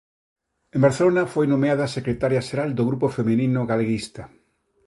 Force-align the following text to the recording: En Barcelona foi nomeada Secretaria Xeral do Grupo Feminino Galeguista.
En 0.75 0.79
Barcelona 0.85 1.23
foi 1.33 1.45
nomeada 1.49 1.93
Secretaria 1.97 2.45
Xeral 2.47 2.69
do 2.77 2.83
Grupo 2.89 3.07
Feminino 3.17 3.59
Galeguista. 3.71 4.23